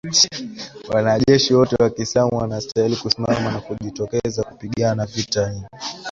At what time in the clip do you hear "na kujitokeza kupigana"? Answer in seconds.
3.51-5.05